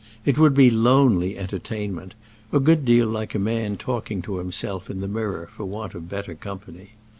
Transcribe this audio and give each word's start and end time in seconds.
It 0.25 0.39
would 0.39 0.55
be 0.55 0.71
lonely 0.71 1.37
entertainment—a 1.37 2.59
good 2.59 2.85
deal 2.85 3.07
like 3.07 3.35
a 3.35 3.37
man 3.37 3.77
talking 3.77 4.23
to 4.23 4.37
himself 4.39 4.89
in 4.89 4.99
the 4.99 5.07
mirror 5.07 5.47
for 5.55 5.63
want 5.65 5.93
of 5.93 6.09
better 6.09 6.33
company. 6.33 6.93